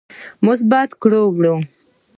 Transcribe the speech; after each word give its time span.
مثبت 0.45 0.89
کړه 1.01 1.19
وړه 1.35 1.53